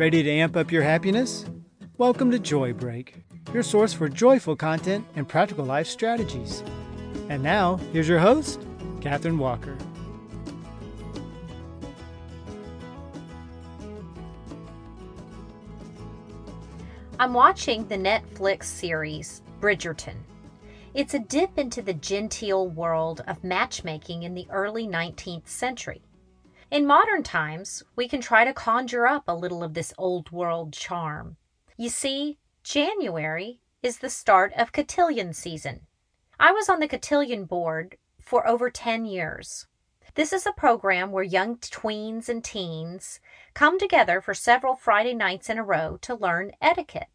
Ready 0.00 0.22
to 0.22 0.30
amp 0.30 0.56
up 0.56 0.72
your 0.72 0.82
happiness? 0.82 1.44
Welcome 1.98 2.30
to 2.30 2.38
Joy 2.38 2.72
Break, 2.72 3.16
your 3.52 3.62
source 3.62 3.92
for 3.92 4.08
joyful 4.08 4.56
content 4.56 5.06
and 5.14 5.28
practical 5.28 5.62
life 5.62 5.86
strategies. 5.86 6.64
And 7.28 7.42
now, 7.42 7.76
here's 7.92 8.08
your 8.08 8.18
host, 8.18 8.62
Katherine 9.02 9.36
Walker. 9.36 9.76
I'm 17.18 17.34
watching 17.34 17.86
the 17.88 17.98
Netflix 17.98 18.64
series 18.64 19.42
Bridgerton. 19.60 20.16
It's 20.94 21.12
a 21.12 21.18
dip 21.18 21.58
into 21.58 21.82
the 21.82 21.92
genteel 21.92 22.68
world 22.68 23.22
of 23.28 23.44
matchmaking 23.44 24.22
in 24.22 24.32
the 24.32 24.46
early 24.50 24.86
19th 24.86 25.46
century. 25.46 26.00
In 26.70 26.86
modern 26.86 27.24
times, 27.24 27.82
we 27.96 28.06
can 28.06 28.20
try 28.20 28.44
to 28.44 28.52
conjure 28.52 29.04
up 29.04 29.24
a 29.26 29.34
little 29.34 29.64
of 29.64 29.74
this 29.74 29.92
old 29.98 30.30
world 30.30 30.72
charm. 30.72 31.36
You 31.76 31.88
see, 31.88 32.38
January 32.62 33.58
is 33.82 33.98
the 33.98 34.08
start 34.08 34.52
of 34.52 34.70
cotillion 34.70 35.32
season. 35.32 35.88
I 36.38 36.52
was 36.52 36.68
on 36.68 36.78
the 36.78 36.86
cotillion 36.86 37.44
board 37.44 37.98
for 38.20 38.46
over 38.46 38.70
10 38.70 39.04
years. 39.04 39.66
This 40.14 40.32
is 40.32 40.46
a 40.46 40.52
program 40.52 41.10
where 41.10 41.24
young 41.24 41.56
tweens 41.56 42.28
and 42.28 42.44
teens 42.44 43.18
come 43.52 43.76
together 43.76 44.20
for 44.20 44.32
several 44.32 44.76
Friday 44.76 45.14
nights 45.14 45.50
in 45.50 45.58
a 45.58 45.64
row 45.64 45.98
to 46.02 46.14
learn 46.14 46.52
etiquette. 46.62 47.08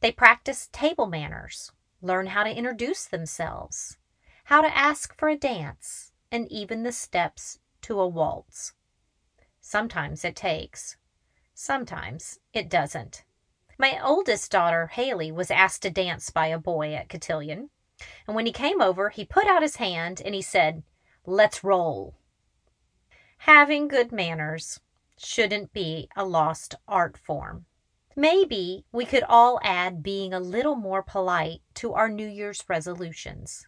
They 0.00 0.12
practice 0.12 0.68
table 0.70 1.06
manners, 1.06 1.72
learn 2.00 2.28
how 2.28 2.44
to 2.44 2.56
introduce 2.56 3.04
themselves, 3.04 3.98
how 4.44 4.60
to 4.60 4.76
ask 4.76 5.18
for 5.18 5.28
a 5.28 5.36
dance, 5.36 6.12
and 6.30 6.46
even 6.52 6.84
the 6.84 6.92
steps 6.92 7.58
to 7.82 8.00
a 8.00 8.06
waltz. 8.06 8.74
Sometimes 9.68 10.24
it 10.24 10.36
takes. 10.36 10.96
Sometimes 11.52 12.38
it 12.52 12.68
doesn't. 12.68 13.24
My 13.76 13.98
oldest 14.00 14.52
daughter, 14.52 14.86
Haley, 14.86 15.32
was 15.32 15.50
asked 15.50 15.82
to 15.82 15.90
dance 15.90 16.30
by 16.30 16.46
a 16.46 16.56
boy 16.56 16.94
at 16.94 17.08
Cotillion. 17.08 17.70
And 18.28 18.36
when 18.36 18.46
he 18.46 18.52
came 18.52 18.80
over, 18.80 19.08
he 19.08 19.24
put 19.24 19.48
out 19.48 19.62
his 19.62 19.74
hand 19.74 20.22
and 20.24 20.36
he 20.36 20.40
said, 20.40 20.84
Let's 21.26 21.64
roll. 21.64 22.14
Having 23.38 23.88
good 23.88 24.12
manners 24.12 24.78
shouldn't 25.18 25.72
be 25.72 26.08
a 26.14 26.24
lost 26.24 26.76
art 26.86 27.18
form. 27.18 27.66
Maybe 28.14 28.84
we 28.92 29.04
could 29.04 29.24
all 29.24 29.58
add 29.64 30.00
being 30.00 30.32
a 30.32 30.38
little 30.38 30.76
more 30.76 31.02
polite 31.02 31.62
to 31.74 31.92
our 31.92 32.08
New 32.08 32.28
Year's 32.28 32.64
resolutions. 32.68 33.66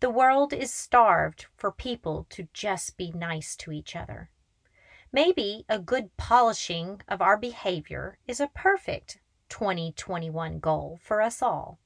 The 0.00 0.10
world 0.10 0.52
is 0.52 0.74
starved 0.74 1.46
for 1.56 1.70
people 1.70 2.26
to 2.30 2.48
just 2.52 2.96
be 2.96 3.12
nice 3.12 3.54
to 3.58 3.70
each 3.70 3.94
other. 3.94 4.30
Maybe 5.14 5.64
a 5.68 5.78
good 5.78 6.16
polishing 6.16 7.00
of 7.06 7.22
our 7.22 7.36
behavior 7.36 8.18
is 8.26 8.40
a 8.40 8.48
perfect 8.48 9.20
2021 9.48 10.58
goal 10.58 10.98
for 11.00 11.22
us 11.22 11.40
all. 11.40 11.78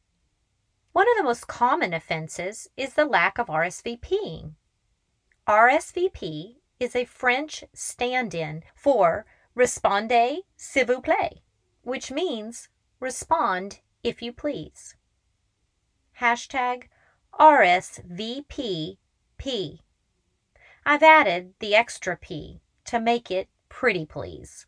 One 0.93 1.07
of 1.11 1.19
the 1.19 1.25
most 1.25 1.47
common 1.47 1.93
offenses 1.93 2.70
is 2.75 2.95
the 2.95 3.05
lack 3.05 3.37
of 3.37 3.48
RSVPing. 3.48 4.55
RSVP 5.47 6.57
is 6.81 6.97
a 6.97 7.05
French 7.05 7.65
stand 7.75 8.35
in 8.35 8.62
for 8.75 9.27
Respondez 9.55 10.39
s'il 10.57 10.87
vous 10.87 11.03
plaît, 11.03 11.42
which 11.83 12.11
means 12.11 12.70
respond 12.98 13.81
if 14.03 14.23
you 14.23 14.33
please. 14.33 14.97
Hashtag 16.19 16.85
RSVPP. 17.39 18.97
I've 20.87 21.03
added 21.03 21.53
the 21.59 21.75
extra 21.75 22.17
P 22.17 22.63
to 22.89 22.98
make 22.98 23.31
it 23.31 23.50
pretty 23.69 24.06
please. 24.06 24.64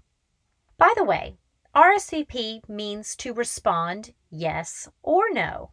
By 0.77 0.93
the 0.95 1.05
way, 1.05 1.39
RSVP 1.75 2.69
means 2.69 3.17
to 3.17 3.33
respond 3.33 4.13
yes 4.29 4.91
or 5.03 5.31
no. 5.33 5.71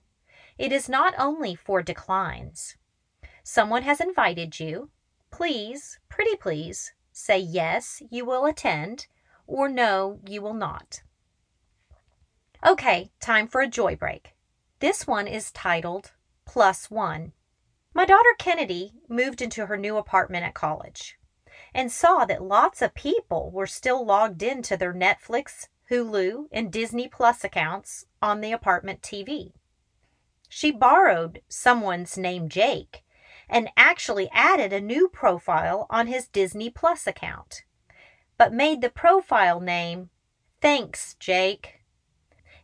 It 0.58 0.72
is 0.72 0.88
not 0.88 1.14
only 1.18 1.56
for 1.56 1.82
declines. 1.82 2.78
Someone 3.44 3.84
has 3.84 4.00
invited 4.00 4.62
you. 4.62 4.90
Please, 5.30 6.00
pretty 6.08 6.38
please, 6.38 6.94
say 7.12 7.38
yes, 7.38 8.02
you 8.10 8.24
will 8.24 8.46
attend, 8.46 9.08
or 9.46 9.68
no, 9.68 10.20
you 10.26 10.42
will 10.42 10.54
not. 10.54 11.02
Okay, 12.66 13.12
time 13.20 13.50
for 13.50 13.60
a 13.60 13.68
joy 13.68 13.98
break. 13.98 14.36
This 14.80 15.06
one 15.06 15.28
is 15.28 15.52
titled 15.52 16.14
Plus 16.46 16.90
One. 16.90 17.34
My 17.94 18.06
daughter 18.06 18.36
Kennedy 18.40 18.94
moved 19.10 19.42
into 19.42 19.66
her 19.66 19.76
new 19.76 19.98
apartment 19.98 20.46
at 20.46 20.54
college 20.54 21.18
and 21.74 21.92
saw 21.92 22.26
that 22.26 22.44
lots 22.44 22.82
of 22.82 22.94
people 22.94 23.52
were 23.52 23.68
still 23.68 24.06
logged 24.06 24.42
into 24.42 24.78
their 24.78 24.94
Netflix, 24.94 25.68
Hulu, 25.90 26.46
and 26.52 26.72
Disney 26.72 27.08
Plus 27.08 27.44
accounts 27.44 28.06
on 28.22 28.42
the 28.42 28.52
apartment 28.52 29.02
TV. 29.02 29.52
She 30.50 30.72
borrowed 30.72 31.42
someone's 31.48 32.18
name 32.18 32.50
Jake 32.50 33.04
and 33.50 33.70
actually 33.78 34.30
added 34.32 34.74
a 34.74 34.82
new 34.82 35.08
profile 35.08 35.88
on 35.90 36.08
his 36.08 36.28
Disney 36.28 36.70
Plus 36.70 37.08
account, 37.08 37.64
but 38.38 38.54
made 38.54 38.82
the 38.82 38.90
profile 38.90 39.60
name 39.60 40.10
Thanks, 40.60 41.16
Jake. 41.20 41.82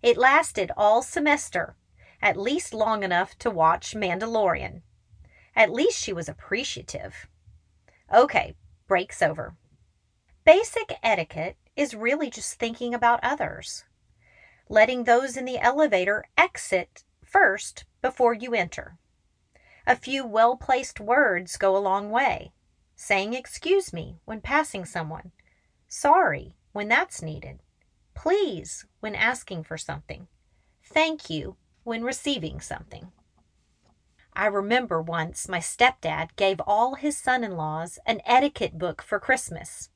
It 0.01 0.17
lasted 0.17 0.71
all 0.75 1.01
semester, 1.01 1.75
at 2.21 2.37
least 2.37 2.73
long 2.73 3.03
enough 3.03 3.37
to 3.39 3.51
watch 3.51 3.93
Mandalorian. 3.95 4.81
At 5.55 5.71
least 5.71 6.01
she 6.01 6.11
was 6.11 6.27
appreciative. 6.27 7.27
Okay, 8.11 8.55
break's 8.93 9.23
over. 9.23 9.55
Basic 10.45 10.93
etiquette 11.01 11.57
is 11.75 11.95
really 11.95 12.29
just 12.29 12.59
thinking 12.59 12.93
about 12.93 13.19
others, 13.23 13.85
letting 14.69 15.05
those 15.05 15.35
in 15.35 15.45
the 15.45 15.57
elevator 15.57 16.25
exit 16.37 17.03
first 17.25 17.85
before 18.03 18.35
you 18.35 18.53
enter. 18.53 18.99
A 19.87 19.95
few 19.95 20.27
well 20.27 20.55
placed 20.55 20.99
words 20.99 21.57
go 21.57 21.75
a 21.75 21.79
long 21.79 22.11
way. 22.11 22.51
Saying 22.95 23.33
excuse 23.33 23.93
me 23.93 24.19
when 24.25 24.41
passing 24.41 24.85
someone, 24.85 25.31
sorry 25.87 26.55
when 26.71 26.87
that's 26.87 27.23
needed, 27.23 27.61
please 28.13 28.85
when 28.99 29.15
asking 29.15 29.63
for 29.63 29.75
something, 29.75 30.27
thank 30.83 31.31
you 31.31 31.55
when 31.83 32.03
receiving 32.03 32.61
something. 32.61 33.11
I 34.35 34.47
remember 34.47 34.99
once 34.99 35.47
my 35.47 35.59
stepdad 35.59 36.35
gave 36.35 36.59
all 36.61 36.95
his 36.95 37.15
son 37.15 37.43
in 37.43 37.55
laws 37.55 37.99
an 38.05 38.19
etiquette 38.25 38.79
book 38.79 39.03
for 39.03 39.19
Christmas, 39.19 39.89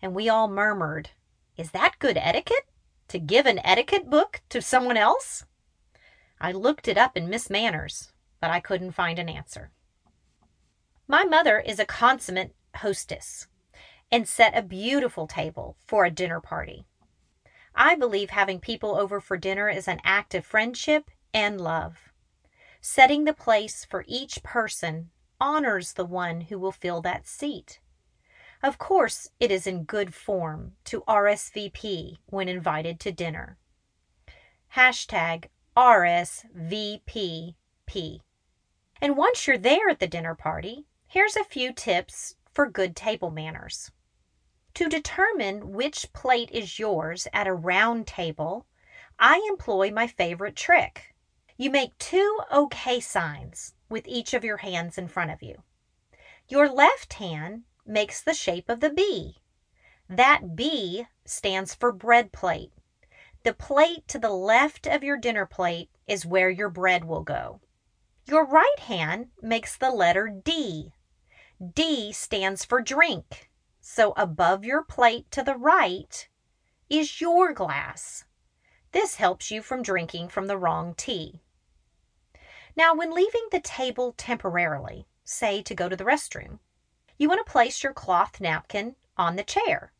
and 0.00 0.14
we 0.14 0.28
all 0.28 0.46
murmured, 0.46 1.10
Is 1.56 1.72
that 1.72 1.98
good 1.98 2.16
etiquette? 2.16 2.68
To 3.08 3.18
give 3.18 3.46
an 3.46 3.60
etiquette 3.64 4.08
book 4.08 4.42
to 4.50 4.62
someone 4.62 4.96
else? 4.96 5.44
I 6.40 6.52
looked 6.52 6.86
it 6.86 6.96
up 6.96 7.16
in 7.16 7.28
Miss 7.28 7.50
Manners, 7.50 8.12
but 8.40 8.50
I 8.50 8.60
couldn't 8.60 8.92
find 8.92 9.18
an 9.18 9.28
answer. 9.28 9.72
My 11.08 11.24
mother 11.24 11.58
is 11.58 11.78
a 11.78 11.84
consummate 11.84 12.54
hostess 12.76 13.48
and 14.10 14.28
set 14.28 14.56
a 14.56 14.62
beautiful 14.62 15.26
table 15.26 15.76
for 15.84 16.04
a 16.04 16.10
dinner 16.10 16.40
party. 16.40 16.86
I 17.74 17.96
believe 17.96 18.30
having 18.30 18.60
people 18.60 18.96
over 18.96 19.20
for 19.20 19.36
dinner 19.36 19.68
is 19.68 19.88
an 19.88 20.00
act 20.04 20.34
of 20.34 20.46
friendship 20.46 21.10
and 21.32 21.60
love. 21.60 22.12
Setting 22.86 23.24
the 23.24 23.32
place 23.32 23.82
for 23.82 24.04
each 24.06 24.42
person 24.42 25.08
honors 25.40 25.94
the 25.94 26.04
one 26.04 26.42
who 26.42 26.58
will 26.58 26.70
fill 26.70 27.00
that 27.00 27.26
seat. 27.26 27.80
Of 28.62 28.76
course, 28.76 29.30
it 29.40 29.50
is 29.50 29.66
in 29.66 29.84
good 29.84 30.12
form 30.12 30.72
to 30.84 31.00
RSVP 31.08 32.18
when 32.26 32.46
invited 32.46 33.00
to 33.00 33.10
dinner. 33.10 33.56
Hashtag 34.74 35.46
RSVPP. 35.74 37.54
And 39.00 39.16
once 39.16 39.46
you're 39.46 39.56
there 39.56 39.88
at 39.88 39.98
the 39.98 40.06
dinner 40.06 40.34
party, 40.34 40.84
here's 41.06 41.36
a 41.36 41.44
few 41.44 41.72
tips 41.72 42.36
for 42.52 42.68
good 42.68 42.94
table 42.94 43.30
manners. 43.30 43.92
To 44.74 44.90
determine 44.90 45.72
which 45.72 46.12
plate 46.12 46.50
is 46.50 46.78
yours 46.78 47.26
at 47.32 47.46
a 47.46 47.54
round 47.54 48.06
table, 48.06 48.66
I 49.18 49.40
employ 49.48 49.90
my 49.90 50.06
favorite 50.06 50.54
trick. 50.54 51.13
You 51.56 51.70
make 51.70 51.96
two 51.98 52.40
OK 52.50 52.98
signs 52.98 53.74
with 53.88 54.08
each 54.08 54.34
of 54.34 54.42
your 54.42 54.56
hands 54.56 54.98
in 54.98 55.06
front 55.06 55.30
of 55.30 55.40
you. 55.40 55.62
Your 56.48 56.68
left 56.68 57.14
hand 57.14 57.62
makes 57.86 58.20
the 58.20 58.34
shape 58.34 58.68
of 58.68 58.80
the 58.80 58.90
B. 58.90 59.36
That 60.08 60.56
B 60.56 61.06
stands 61.24 61.72
for 61.72 61.92
bread 61.92 62.32
plate. 62.32 62.72
The 63.44 63.54
plate 63.54 64.08
to 64.08 64.18
the 64.18 64.32
left 64.32 64.86
of 64.86 65.04
your 65.04 65.16
dinner 65.16 65.46
plate 65.46 65.90
is 66.08 66.26
where 66.26 66.50
your 66.50 66.68
bread 66.68 67.04
will 67.04 67.22
go. 67.22 67.60
Your 68.26 68.44
right 68.44 68.78
hand 68.80 69.28
makes 69.40 69.76
the 69.76 69.90
letter 69.90 70.28
D. 70.28 70.92
D 71.72 72.10
stands 72.10 72.64
for 72.64 72.80
drink. 72.80 73.48
So 73.80 74.12
above 74.16 74.64
your 74.64 74.82
plate 74.82 75.30
to 75.30 75.42
the 75.42 75.56
right 75.56 76.28
is 76.90 77.20
your 77.20 77.52
glass. 77.52 78.24
This 78.92 79.16
helps 79.16 79.50
you 79.50 79.62
from 79.62 79.82
drinking 79.82 80.28
from 80.28 80.46
the 80.46 80.58
wrong 80.58 80.94
tea. 80.96 81.42
Now, 82.76 82.92
when 82.92 83.14
leaving 83.14 83.46
the 83.52 83.60
table 83.60 84.14
temporarily, 84.16 85.06
say 85.22 85.62
to 85.62 85.74
go 85.76 85.88
to 85.88 85.94
the 85.94 86.04
restroom, 86.04 86.58
you 87.16 87.28
want 87.28 87.44
to 87.44 87.50
place 87.50 87.84
your 87.84 87.92
cloth 87.92 88.40
napkin 88.40 88.96
on 89.16 89.36
the 89.36 89.44
chair. 89.44 89.92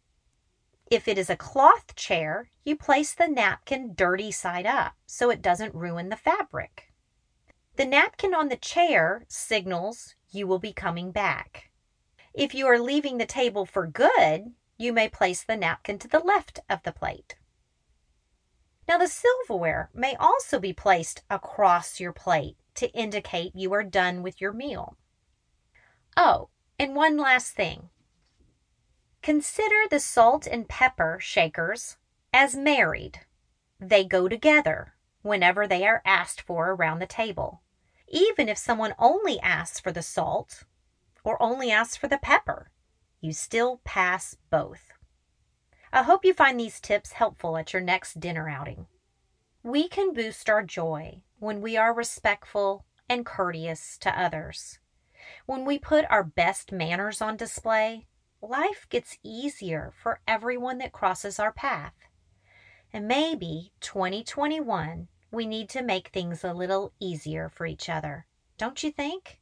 If 0.90 1.06
it 1.06 1.16
is 1.16 1.30
a 1.30 1.36
cloth 1.36 1.94
chair, 1.94 2.50
you 2.64 2.76
place 2.76 3.14
the 3.14 3.28
napkin 3.28 3.94
dirty 3.94 4.32
side 4.32 4.66
up 4.66 4.94
so 5.06 5.30
it 5.30 5.40
doesn't 5.40 5.74
ruin 5.74 6.08
the 6.08 6.16
fabric. 6.16 6.92
The 7.76 7.86
napkin 7.86 8.34
on 8.34 8.48
the 8.48 8.56
chair 8.56 9.24
signals 9.28 10.16
you 10.30 10.48
will 10.48 10.58
be 10.58 10.72
coming 10.72 11.12
back. 11.12 11.70
If 12.32 12.54
you 12.54 12.66
are 12.66 12.80
leaving 12.80 13.18
the 13.18 13.26
table 13.26 13.66
for 13.66 13.86
good, 13.86 14.52
you 14.76 14.92
may 14.92 15.08
place 15.08 15.44
the 15.44 15.56
napkin 15.56 16.00
to 16.00 16.08
the 16.08 16.18
left 16.18 16.58
of 16.68 16.82
the 16.82 16.92
plate. 16.92 17.36
Now, 18.88 18.98
the 18.98 19.08
silverware 19.08 19.90
may 19.94 20.16
also 20.16 20.58
be 20.58 20.72
placed 20.72 21.22
across 21.30 22.00
your 22.00 22.12
plate 22.12 22.56
to 22.76 22.90
indicate 22.92 23.54
you 23.54 23.72
are 23.72 23.82
done 23.82 24.22
with 24.22 24.40
your 24.40 24.52
meal. 24.52 24.96
Oh, 26.16 26.48
and 26.78 26.94
one 26.94 27.16
last 27.16 27.54
thing. 27.54 27.90
Consider 29.22 29.88
the 29.88 30.00
salt 30.00 30.46
and 30.46 30.68
pepper 30.68 31.18
shakers 31.20 31.96
as 32.32 32.54
married. 32.54 33.20
They 33.80 34.04
go 34.04 34.28
together 34.28 34.94
whenever 35.22 35.66
they 35.66 35.86
are 35.86 36.02
asked 36.04 36.42
for 36.42 36.72
around 36.72 36.98
the 36.98 37.06
table, 37.06 37.62
even 38.08 38.48
if 38.48 38.58
someone 38.58 38.94
only 38.98 39.40
asks 39.40 39.80
for 39.80 39.92
the 39.92 40.02
salt 40.02 40.64
or 41.24 41.40
only 41.42 41.70
asks 41.70 41.96
for 41.96 42.08
the 42.08 42.18
pepper. 42.18 42.70
You 43.20 43.32
still 43.32 43.80
pass 43.84 44.36
both. 44.50 44.92
I 45.90 46.02
hope 46.02 46.24
you 46.24 46.34
find 46.34 46.60
these 46.60 46.80
tips 46.80 47.12
helpful 47.12 47.56
at 47.56 47.72
your 47.72 47.80
next 47.80 48.20
dinner 48.20 48.48
outing. 48.48 48.86
We 49.62 49.88
can 49.88 50.12
boost 50.12 50.50
our 50.50 50.62
joy 50.62 51.22
when 51.44 51.60
we 51.60 51.76
are 51.76 51.92
respectful 51.92 52.86
and 53.06 53.26
courteous 53.26 53.98
to 53.98 54.18
others. 54.18 54.78
When 55.44 55.66
we 55.66 55.78
put 55.78 56.06
our 56.08 56.24
best 56.24 56.72
manners 56.72 57.20
on 57.20 57.36
display, 57.36 58.06
life 58.40 58.86
gets 58.88 59.18
easier 59.22 59.92
for 60.02 60.20
everyone 60.26 60.78
that 60.78 60.92
crosses 60.92 61.38
our 61.38 61.52
path. 61.52 61.92
And 62.94 63.06
maybe 63.06 63.72
2021, 63.80 65.08
we 65.30 65.46
need 65.46 65.68
to 65.68 65.82
make 65.82 66.08
things 66.08 66.44
a 66.44 66.54
little 66.54 66.94
easier 66.98 67.50
for 67.50 67.66
each 67.66 67.90
other, 67.90 68.24
don't 68.56 68.82
you 68.82 68.90
think? 68.90 69.38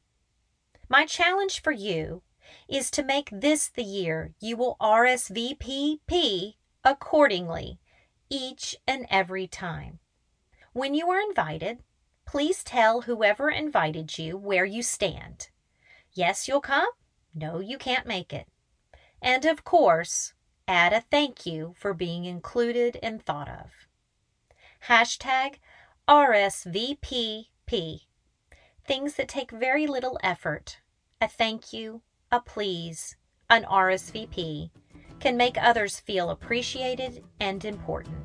My 0.89 1.07
challenge 1.07 1.63
for 1.63 1.73
you 1.73 2.23
is 2.69 2.91
to 2.91 3.05
make 3.05 3.31
this 3.31 3.69
the 3.69 3.85
year 3.85 4.35
you 4.41 4.57
will 4.57 4.77
RSVP 4.81 6.55
accordingly 6.85 7.79
each 8.29 8.75
and 8.89 9.07
every 9.09 9.47
time. 9.47 10.01
When 10.73 10.95
you 10.95 11.09
are 11.11 11.21
invited, 11.21 11.79
please 12.33 12.65
tell 12.65 13.03
whoever 13.03 13.51
invited 13.51 14.17
you 14.17 14.39
where 14.39 14.65
you 14.65 14.83
stand. 14.83 15.51
Yes, 16.15 16.49
you'll 16.49 16.63
come? 16.63 16.89
No, 17.35 17.61
you 17.61 17.77
can't 17.77 18.07
make 18.07 18.33
it. 18.33 18.49
And 19.21 19.45
of 19.45 19.65
course, 19.65 20.33
add 20.67 20.95
a 20.95 21.03
thank 21.03 21.45
you 21.45 21.75
for 21.77 21.93
being 21.93 22.25
included 22.25 22.99
and 23.03 23.23
thought 23.23 23.51
of. 23.51 23.87
Hashtag 24.89 25.57
RSVPP. 26.09 28.07
Things 28.87 29.15
that 29.17 29.29
take 29.29 29.51
very 29.51 29.87
little 29.87 30.19
effort. 30.23 30.79
A 31.21 31.29
thank 31.29 31.75
you, 31.75 32.01
a 32.31 32.41
please, 32.41 33.15
an 33.51 33.65
RSVP 33.65 34.71
can 35.21 35.37
make 35.37 35.59
others 35.63 36.01
feel 36.01 36.31
appreciated 36.31 37.23
and 37.41 37.63
important. 37.63 38.17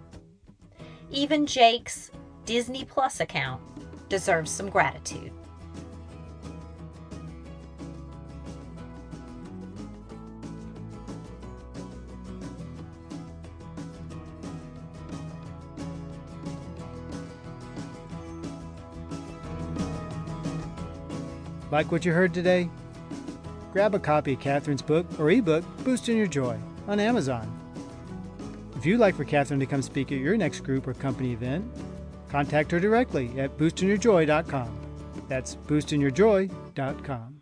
Even 1.11 1.45
Jake's 1.45 2.09
Disney 2.45 2.85
Plus 2.85 3.19
account 3.19 3.61
deserves 4.09 4.51
some 4.51 4.69
gratitude. 4.69 5.31
Like 21.69 21.91
what 21.91 22.05
you 22.05 22.13
heard 22.13 22.33
today? 22.33 22.69
Grab 23.73 23.93
a 23.93 23.99
copy 23.99 24.33
of 24.33 24.39
Catherine's 24.39 24.81
book 24.81 25.05
or 25.19 25.29
ebook, 25.29 25.63
Boosting 25.83 26.17
Your 26.17 26.25
Joy, 26.25 26.57
on 26.87 26.99
Amazon. 26.99 27.53
If 28.77 28.85
you'd 28.85 28.99
like 28.99 29.15
for 29.15 29.25
Catherine 29.25 29.59
to 29.59 29.65
come 29.65 29.81
speak 29.81 30.11
at 30.11 30.19
your 30.19 30.37
next 30.37 30.61
group 30.61 30.87
or 30.87 30.93
company 30.93 31.33
event, 31.33 31.65
contact 32.29 32.71
her 32.71 32.79
directly 32.79 33.39
at 33.39 33.57
boostingyourjoy.com. 33.57 34.69
That's 35.27 35.55
boostingyourjoy.com. 35.55 37.36